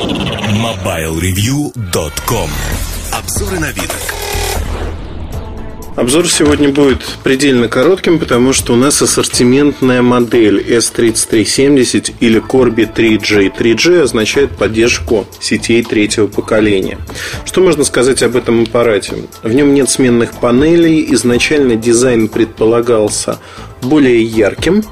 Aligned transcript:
MobileReview.com 0.00 2.50
Обзоры 3.12 3.60
на 3.60 3.70
вид. 3.70 3.90
Обзор 5.94 6.26
сегодня 6.26 6.70
будет 6.70 7.02
предельно 7.22 7.68
коротким, 7.68 8.18
потому 8.18 8.54
что 8.54 8.72
у 8.72 8.76
нас 8.76 9.02
ассортиментная 9.02 10.00
модель 10.00 10.62
S3370 10.62 12.14
или 12.20 12.40
Corby 12.40 12.90
3G. 12.90 13.54
3G 13.54 14.00
означает 14.00 14.52
поддержку 14.52 15.26
сетей 15.38 15.82
третьего 15.82 16.28
поколения. 16.28 16.96
Что 17.44 17.60
можно 17.60 17.84
сказать 17.84 18.22
об 18.22 18.36
этом 18.36 18.62
аппарате? 18.62 19.16
В 19.42 19.52
нем 19.52 19.74
нет 19.74 19.90
сменных 19.90 20.32
панелей, 20.32 21.12
изначально 21.12 21.76
дизайн 21.76 22.28
предполагался 22.28 23.38
более 23.82 24.22
ярким, 24.22 24.82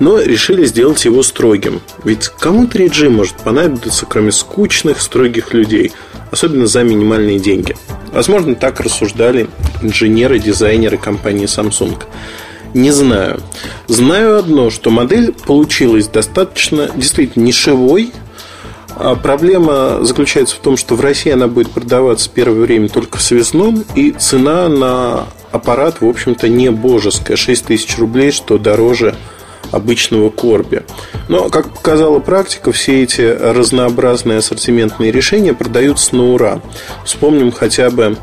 но 0.00 0.20
решили 0.20 0.64
сделать 0.64 1.04
его 1.04 1.22
строгим. 1.22 1.80
Ведь 2.04 2.28
кому 2.28 2.66
3G 2.66 3.08
может 3.08 3.36
понадобиться, 3.36 4.06
кроме 4.06 4.32
скучных, 4.32 5.00
строгих 5.00 5.54
людей, 5.54 5.92
особенно 6.30 6.66
за 6.66 6.82
минимальные 6.82 7.38
деньги? 7.38 7.76
Возможно, 8.12 8.54
так 8.54 8.80
рассуждали 8.80 9.48
инженеры, 9.82 10.38
дизайнеры 10.38 10.98
компании 10.98 11.46
Samsung. 11.46 12.02
Не 12.74 12.90
знаю. 12.90 13.40
Знаю 13.86 14.38
одно, 14.38 14.70
что 14.70 14.90
модель 14.90 15.32
получилась 15.32 16.08
достаточно 16.08 16.90
действительно 16.94 17.44
нишевой. 17.44 18.12
А 18.98 19.14
проблема 19.14 19.98
заключается 20.02 20.56
в 20.56 20.60
том, 20.60 20.76
что 20.76 20.94
в 20.94 21.00
России 21.00 21.30
она 21.30 21.48
будет 21.48 21.70
продаваться 21.70 22.30
первое 22.32 22.60
время 22.60 22.88
только 22.88 23.18
в 23.18 23.22
связном, 23.22 23.84
и 23.94 24.12
цена 24.12 24.68
на 24.68 25.26
аппарат, 25.56 26.00
в 26.00 26.08
общем-то, 26.08 26.48
не 26.48 26.70
божеская. 26.70 27.36
6 27.36 27.66
тысяч 27.66 27.98
рублей, 27.98 28.30
что 28.30 28.58
дороже 28.58 29.14
обычного 29.72 30.30
корби. 30.30 30.82
Но, 31.28 31.48
как 31.48 31.68
показала 31.70 32.18
практика, 32.18 32.72
все 32.72 33.02
эти 33.02 33.20
разнообразные 33.20 34.38
ассортиментные 34.38 35.10
решения 35.10 35.54
продаются 35.54 36.14
на 36.16 36.32
ура. 36.32 36.60
Вспомним 37.04 37.50
хотя 37.52 37.90
бы 37.90 38.16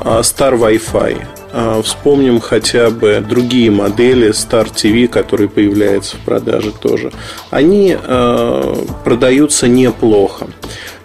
а, 0.00 0.20
Star 0.20 0.58
Wi-Fi. 0.58 1.26
А, 1.52 1.82
вспомним 1.82 2.40
хотя 2.40 2.90
бы 2.90 3.24
другие 3.26 3.70
модели 3.70 4.30
Star 4.30 4.72
TV, 4.72 5.06
которые 5.06 5.48
появляются 5.48 6.16
в 6.16 6.20
продаже 6.20 6.72
тоже. 6.72 7.12
Они 7.50 7.96
э, 7.96 8.76
продаются 9.04 9.68
неплохо. 9.68 10.48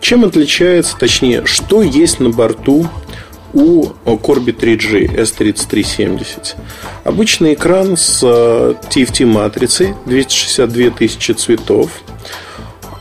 Чем 0.02 0.24
отличается, 0.24 0.98
точнее, 0.98 1.46
что 1.46 1.82
есть 1.82 2.20
на 2.20 2.30
борту 2.30 2.88
у 3.54 3.86
Corby 4.06 4.56
3G 4.56 5.16
S3370. 5.16 6.56
Обычный 7.04 7.54
экран 7.54 7.98
с 7.98 8.24
TFT 8.24 9.26
матрицей 9.26 9.96
262 10.06 10.92
тысячи 10.92 11.32
цветов. 11.32 11.92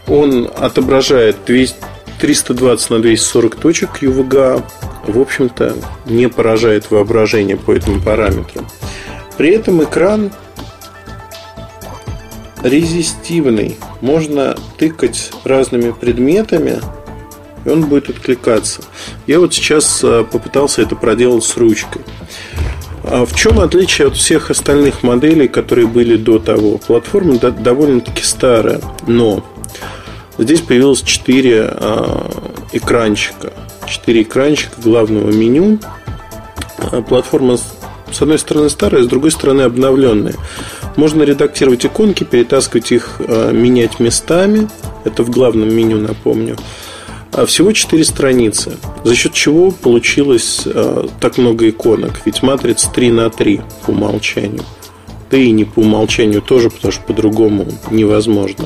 Он 0.07 0.51
отображает 0.57 1.45
320 1.45 2.91
на 2.91 2.99
240 3.01 3.57
точек 3.57 4.03
UVGA. 4.03 4.63
В 5.07 5.21
общем-то, 5.21 5.77
не 6.07 6.29
поражает 6.29 6.91
воображение 6.91 7.57
по 7.57 7.73
этому 7.73 8.01
параметру. 8.01 8.65
При 9.37 9.51
этом 9.51 9.83
экран 9.85 10.31
резистивный. 12.63 13.77
Можно 14.01 14.57
тыкать 14.79 15.31
разными 15.45 15.93
предметами 15.93 16.81
и 17.65 17.69
он 17.69 17.87
будет 17.87 18.11
откликаться. 18.11 18.83
Я 19.27 19.41
вот 19.41 19.55
сейчас 19.55 20.01
э, 20.03 20.25
попытался 20.31 20.83
это 20.83 20.97
проделать 20.97 21.45
с 21.45 21.57
ручкой. 21.57 22.03
А 23.05 23.25
в 23.25 23.35
чем 23.35 23.61
отличие 23.61 24.09
от 24.09 24.17
всех 24.17 24.51
остальных 24.51 25.03
моделей, 25.03 25.49
которые 25.49 25.87
были 25.87 26.17
до 26.17 26.39
того? 26.39 26.79
Платформа 26.79 27.39
довольно-таки 27.39 28.23
старая, 28.23 28.81
но 29.07 29.45
здесь 30.37 30.61
появилось 30.61 31.03
4 31.03 31.63
а, 31.63 32.31
экранчика. 32.73 33.53
4 33.87 34.23
экранчика 34.23 34.81
главного 34.83 35.31
меню. 35.31 35.79
А, 36.79 37.01
платформа 37.01 37.57
с 37.57 38.23
одной 38.23 38.39
стороны 38.39 38.69
старая, 38.69 39.03
с 39.03 39.07
другой 39.07 39.31
стороны 39.31 39.63
обновленная. 39.63 40.35
Можно 40.97 41.23
редактировать 41.23 41.87
иконки, 41.87 42.25
перетаскивать 42.25 42.93
их, 42.93 43.21
менять 43.21 44.01
местами. 44.01 44.69
Это 45.05 45.23
в 45.23 45.31
главном 45.31 45.73
меню, 45.73 45.99
напомню. 45.99 46.57
А 47.39 47.47
всего 47.47 47.71
4 47.71 48.05
страницы, 48.05 48.79
за 49.05 49.15
счет 49.15 49.33
чего 49.33 49.71
получилось 49.71 50.63
э, 50.65 51.07
так 51.21 51.39
много 51.39 51.69
иконок. 51.69 52.23
Ведь 52.25 52.43
матрица 52.43 52.91
3 52.91 53.13
на 53.13 53.31
3 53.31 53.61
по 53.87 53.91
умолчанию. 53.91 54.65
Да 55.31 55.37
и 55.37 55.53
не 55.53 55.65
по 55.65 55.79
умолчанию 55.79 56.43
тоже, 56.43 56.69
потому 56.69 56.91
что 56.91 57.03
по-другому 57.05 57.69
невозможно. 57.93 58.65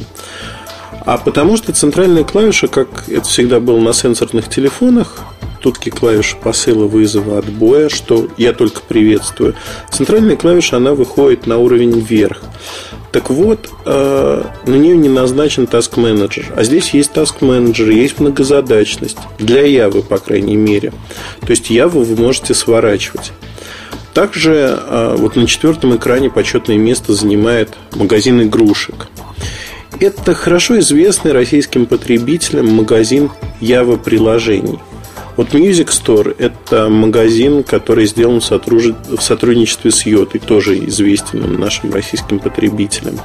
А 1.04 1.18
потому 1.18 1.58
что 1.58 1.74
центральная 1.74 2.24
клавиша, 2.24 2.66
как 2.66 3.10
это 3.10 3.28
всегда 3.28 3.60
было 3.60 3.78
на 3.78 3.92
сенсорных 3.92 4.48
телефонах, 4.48 5.18
тут 5.60 5.76
клавиши 5.76 6.36
посыла, 6.42 6.86
вызова, 6.86 7.40
отбоя, 7.40 7.90
что 7.90 8.28
я 8.38 8.54
только 8.54 8.80
приветствую. 8.80 9.54
Центральная 9.90 10.36
клавиша, 10.36 10.78
она 10.78 10.94
выходит 10.94 11.46
на 11.46 11.58
уровень 11.58 12.00
вверх. 12.00 12.40
Так 13.12 13.28
вот, 13.28 13.68
э, 13.84 14.44
на 14.66 14.74
нее 14.74 14.96
не 14.96 15.10
назначен 15.10 15.64
Task 15.64 15.94
Manager. 15.96 16.46
А 16.56 16.64
здесь 16.64 16.90
есть 16.94 17.12
Task 17.12 17.40
Manager, 17.40 17.92
есть 17.92 18.18
многозадачность. 18.18 19.18
Для 19.38 19.66
Явы, 19.66 20.02
по 20.02 20.16
крайней 20.18 20.56
мере. 20.56 20.92
То 21.40 21.50
есть 21.50 21.68
Яву 21.68 22.02
вы 22.02 22.16
можете 22.16 22.54
сворачивать. 22.54 23.32
Также 24.14 24.78
э, 24.82 25.16
вот 25.18 25.36
на 25.36 25.46
четвертом 25.46 25.94
экране 25.94 26.30
почетное 26.30 26.78
место 26.78 27.12
занимает 27.12 27.74
магазин 27.94 28.42
игрушек. 28.42 29.08
Это 30.00 30.34
хорошо 30.34 30.78
известный 30.80 31.32
российским 31.32 31.84
потребителям 31.84 32.68
магазин 32.68 33.30
Ява 33.60 33.96
приложений– 33.98 34.78
вот 35.36 35.54
Music 35.54 35.88
Store– 35.88 36.34
это 36.38 36.88
магазин, 36.88 37.62
который 37.62 38.06
сделан 38.06 38.40
в 38.40 39.22
сотрудничестве 39.22 39.90
с 39.90 40.04
Йотой, 40.04 40.40
тоже 40.40 40.78
известен 40.86 41.58
нашим 41.58 41.92
российским 41.92 42.38
потребителям. 42.38 43.18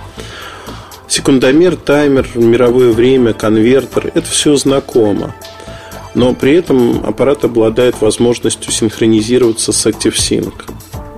Секундомер, 1.08 1.76
таймер, 1.76 2.28
мировое 2.36 2.92
время, 2.92 3.34
конвертер– 3.34 4.12
это 4.14 4.28
все 4.28 4.56
знакомо. 4.56 5.36
Но 6.16 6.34
при 6.34 6.54
этом 6.54 7.06
аппарат 7.06 7.44
обладает 7.44 8.02
возможностью 8.02 8.72
синхронизироваться 8.72 9.72
с 9.72 9.86
ActiveSync. 9.86 10.54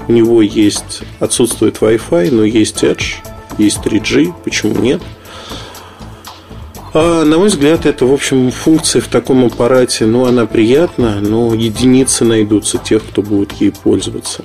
У 0.07 0.11
него 0.11 0.41
есть, 0.41 1.01
отсутствует 1.19 1.77
Wi-Fi, 1.77 2.31
но 2.31 2.44
есть 2.44 2.83
Edge, 2.83 3.16
есть 3.57 3.77
3G, 3.77 4.33
почему 4.44 4.75
нет– 4.81 5.01
а, 6.94 7.23
на 7.23 7.38
мой 7.38 7.47
взгляд, 7.47 7.85
это, 7.85 8.05
в 8.05 8.13
общем, 8.13 8.51
функция 8.51 9.01
в 9.01 9.07
таком 9.07 9.45
аппарате, 9.45 10.05
ну, 10.05 10.25
она 10.25 10.45
приятна, 10.45 11.19
но 11.22 11.53
единицы 11.53 12.25
найдутся 12.25 12.77
тех, 12.77 13.03
кто 13.05 13.22
будет 13.22 13.53
ей 13.53 13.72
пользоваться. 13.72 14.44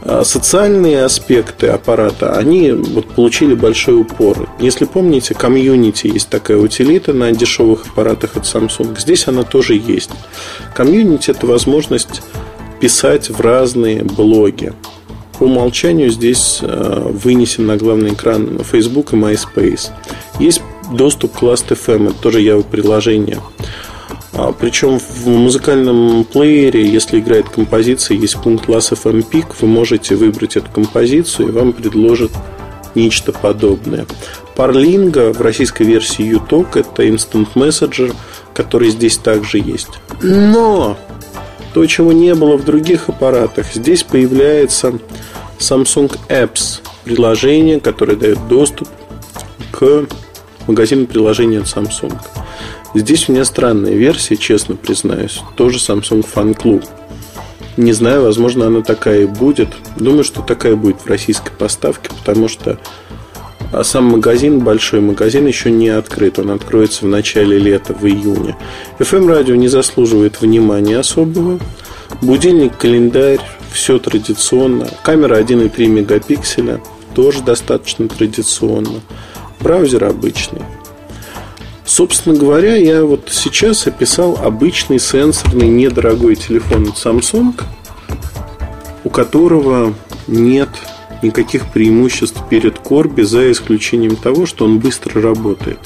А 0.00 0.24
социальные 0.24 1.04
аспекты 1.04 1.66
аппарата, 1.66 2.36
они 2.36 2.72
вот 2.72 3.06
получили 3.08 3.54
большой 3.54 4.00
упор. 4.00 4.48
Если 4.58 4.84
помните, 4.84 5.34
Community 5.34 6.06
есть 6.06 6.28
такая 6.28 6.56
утилита 6.56 7.12
на 7.12 7.32
дешевых 7.32 7.86
аппаратах 7.86 8.36
от 8.36 8.44
Samsung. 8.44 8.98
Здесь 8.98 9.28
она 9.28 9.42
тоже 9.42 9.74
есть. 9.74 10.10
Community – 10.74 11.32
это 11.32 11.46
возможность 11.46 12.22
писать 12.80 13.28
в 13.28 13.40
разные 13.40 14.02
блоги. 14.02 14.72
По 15.38 15.44
умолчанию 15.44 16.10
здесь 16.10 16.60
э, 16.62 17.10
вынесен 17.12 17.66
на 17.66 17.76
главный 17.76 18.14
экран 18.14 18.60
Facebook 18.64 19.12
и 19.12 19.16
MySpace. 19.16 19.90
Есть 20.40 20.62
доступ 20.92 21.38
к 21.38 21.42
Last.fm, 21.42 22.10
это 22.10 22.22
тоже 22.22 22.42
Java 22.42 22.64
приложение. 22.68 23.40
А, 24.32 24.52
причем 24.52 24.98
в 24.98 25.26
музыкальном 25.26 26.24
плеере, 26.24 26.88
если 26.88 27.18
играет 27.18 27.48
композиция, 27.48 28.16
есть 28.16 28.40
пункт 28.40 28.68
Last.fm 28.68 29.24
Pick, 29.30 29.54
вы 29.60 29.68
можете 29.68 30.16
выбрать 30.16 30.56
эту 30.56 30.70
композицию, 30.70 31.48
и 31.48 31.52
вам 31.52 31.72
предложат 31.72 32.30
нечто 32.94 33.32
подобное. 33.32 34.06
Parlingo 34.56 35.32
в 35.32 35.40
российской 35.40 35.84
версии 35.84 36.36
UTOK 36.36 36.80
это 36.80 37.04
Instant 37.04 37.48
Messenger, 37.54 38.14
который 38.54 38.90
здесь 38.90 39.16
также 39.16 39.58
есть. 39.58 40.00
Но 40.22 40.96
то, 41.74 41.86
чего 41.86 42.12
не 42.12 42.34
было 42.34 42.56
в 42.56 42.64
других 42.64 43.08
аппаратах, 43.08 43.66
здесь 43.72 44.02
появляется 44.02 44.98
Samsung 45.58 46.16
Apps, 46.28 46.80
приложение, 47.04 47.80
которое 47.80 48.16
дает 48.16 48.48
доступ 48.48 48.88
к 49.70 50.06
магазин 50.68 51.06
приложений 51.06 51.58
от 51.58 51.64
Samsung. 51.64 52.16
Здесь 52.94 53.28
у 53.28 53.32
меня 53.32 53.44
странная 53.44 53.94
версия, 53.94 54.36
честно 54.36 54.76
признаюсь. 54.76 55.42
Тоже 55.56 55.78
Samsung 55.78 56.24
Fan 56.32 56.56
Club. 56.56 56.84
Не 57.76 57.92
знаю, 57.92 58.22
возможно, 58.22 58.66
она 58.66 58.82
такая 58.82 59.22
и 59.22 59.26
будет. 59.26 59.68
Думаю, 59.96 60.24
что 60.24 60.42
такая 60.42 60.76
будет 60.76 61.00
в 61.00 61.06
российской 61.06 61.52
поставке, 61.52 62.10
потому 62.10 62.48
что 62.48 62.78
а 63.70 63.84
сам 63.84 64.04
магазин, 64.04 64.60
большой 64.60 65.00
магазин, 65.00 65.46
еще 65.46 65.70
не 65.70 65.90
открыт. 65.90 66.38
Он 66.38 66.50
откроется 66.50 67.04
в 67.04 67.08
начале 67.08 67.58
лета, 67.58 67.92
в 67.92 68.06
июне. 68.06 68.56
FM-радио 68.98 69.54
не 69.56 69.68
заслуживает 69.68 70.40
внимания 70.40 70.98
особого. 70.98 71.60
Будильник, 72.22 72.78
календарь, 72.78 73.40
все 73.70 73.98
традиционно. 73.98 74.88
Камера 75.02 75.38
1,3 75.38 75.86
мегапикселя, 75.86 76.80
тоже 77.14 77.42
достаточно 77.42 78.08
традиционно. 78.08 79.00
Браузер 79.60 80.04
обычный. 80.04 80.62
Собственно 81.84 82.36
говоря, 82.36 82.76
я 82.76 83.04
вот 83.04 83.28
сейчас 83.30 83.86
описал 83.86 84.38
обычный 84.42 84.98
сенсорный 84.98 85.68
недорогой 85.68 86.36
телефон 86.36 86.88
от 86.88 86.96
Samsung, 86.96 87.58
у 89.04 89.10
которого 89.10 89.94
нет 90.26 90.68
никаких 91.22 91.72
преимуществ 91.72 92.42
перед 92.48 92.78
Корби, 92.78 93.22
за 93.22 93.50
исключением 93.50 94.16
того, 94.16 94.46
что 94.46 94.64
он 94.64 94.78
быстро 94.78 95.20
работает. 95.20 95.78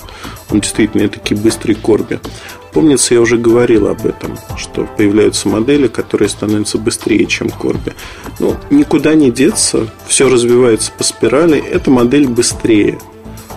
Он 0.51 0.61
действительно 0.61 1.09
таки 1.09 1.35
быстрый 1.35 1.75
Корби. 1.75 2.21
Помнится, 2.73 3.15
я 3.15 3.21
уже 3.21 3.37
говорил 3.37 3.89
об 3.89 4.07
этом, 4.07 4.37
что 4.57 4.89
появляются 4.97 5.49
модели, 5.49 5.89
которые 5.89 6.29
становятся 6.29 6.79
быстрее, 6.79 7.27
чем 7.27 7.51
Корби. 7.51 7.93
Ну, 8.41 8.57
никуда 8.71 9.15
не 9.15 9.31
деться, 9.31 9.87
все 10.07 10.29
развивается 10.29 10.91
по 10.97 11.05
спирали. 11.05 11.59
Эта 11.59 11.91
модель 11.91 12.29
быстрее, 12.29 12.99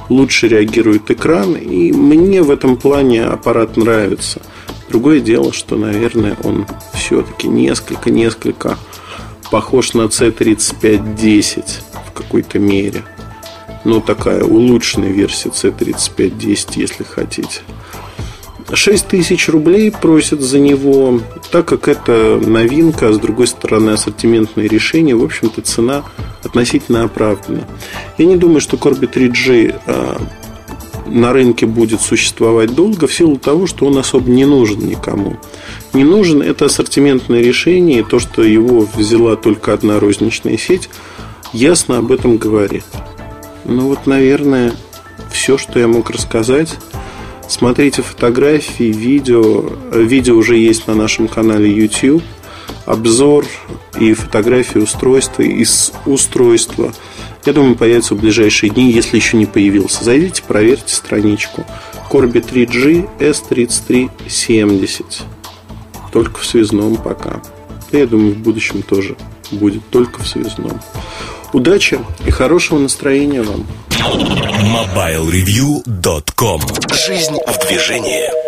лучше 0.10 0.48
реагирует 0.48 1.10
экран, 1.12 1.56
и 1.56 1.92
мне 1.92 2.42
в 2.42 2.52
этом 2.52 2.78
плане 2.78 3.25
аппарат 3.25 3.78
нравится. 3.78 4.42
Другое 4.90 5.19
дело, 5.19 5.52
что, 5.52 5.75
наверное, 5.75 6.38
он 6.44 6.66
все-таки 6.94 7.48
несколько-несколько 7.48 8.78
похож 9.52 9.94
на 9.94 10.04
C3510 10.04 11.66
в 12.07 12.12
какой-то 12.12 12.60
мере. 12.60 13.04
Ну, 13.84 14.02
такая 14.02 14.44
улучшенная 14.44 15.10
версия 15.10 15.50
C3510, 15.50 16.69
если 16.75 17.04
хотите. 17.04 17.62
6 18.74 19.08
тысяч 19.08 19.48
рублей 19.48 19.92
просят 19.92 20.42
за 20.42 20.60
него, 20.60 21.22
так 21.52 21.66
как 21.66 21.88
это 21.88 22.40
новинка, 22.44 23.10
а 23.10 23.14
с 23.14 23.20
другой 23.20 23.48
стороны 23.48 23.92
ассортиментное 23.92 24.68
решение, 24.68 25.16
в 25.16 25.24
общем-то 25.24 25.62
цена 25.62 26.04
относительно 26.44 27.04
оправдана. 27.04 27.68
Я 28.18 28.26
не 28.26 28.38
думаю, 28.38 28.62
что 28.62 28.78
Corby 28.78 29.12
3G 29.12 29.82
а, 29.86 30.22
на 31.06 31.34
рынке 31.34 31.66
будет 31.66 32.02
существовать 32.02 32.74
долго 32.74 33.08
в 33.08 33.14
силу 33.14 33.38
того, 33.38 33.68
что 33.68 33.86
он 33.86 33.98
особо 33.98 34.30
не 34.30 34.46
нужен 34.46 34.80
никому. 34.80 35.38
Не 35.94 36.04
нужен 36.04 36.42
это 36.42 36.66
ассортиментное 36.66 37.42
решение, 37.42 38.00
и 38.00 38.04
то, 38.04 38.20
что 38.20 38.44
его 38.44 38.88
взяла 38.96 39.36
только 39.36 39.74
одна 39.74 40.00
розничная 40.00 40.58
сеть, 40.58 40.90
ясно 41.54 42.00
об 42.00 42.12
этом 42.12 42.38
говорит. 42.38 42.84
Ну 43.66 43.90
вот, 43.90 44.08
наверное, 44.08 44.74
все, 45.32 45.58
что 45.58 45.80
я 45.80 45.88
мог 45.88 46.10
рассказать. 46.10 46.78
Смотрите 47.48 48.02
фотографии, 48.02 48.92
видео. 48.92 49.70
Видео 49.92 50.36
уже 50.36 50.58
есть 50.58 50.88
на 50.88 50.96
нашем 50.96 51.28
канале 51.28 51.72
YouTube. 51.72 52.24
Обзор 52.86 53.46
и 54.00 54.14
фотографии 54.14 54.80
устройства 54.80 55.44
из 55.44 55.92
устройства. 56.06 56.94
Я 57.46 57.54
думаю, 57.54 57.76
появится 57.76 58.16
в 58.16 58.20
ближайшие 58.20 58.72
дни, 58.72 58.92
если 58.92 59.18
еще 59.18 59.38
не 59.38 59.46
появился. 59.46 60.04
Зайдите, 60.04 60.44
проверьте 60.48 60.94
страничку. 60.94 61.66
Corby 62.10 62.44
3G 62.44 63.08
S3370. 63.20 65.06
Только 66.12 66.40
в 66.40 66.46
связном 66.46 66.98
пока. 66.98 67.42
я 67.92 68.08
думаю, 68.08 68.34
в 68.34 68.40
будущем 68.40 68.82
тоже 68.82 69.16
будет 69.52 69.90
только 69.90 70.24
в 70.24 70.28
связном. 70.28 70.80
Удачи 71.54 72.00
и 72.26 72.32
хорошего 72.32 72.80
настроения 72.80 73.42
вам. 73.42 73.66
MobileReview.com 73.90 76.62
Жизнь 76.94 77.38
в 77.48 77.68
движении. 77.68 78.45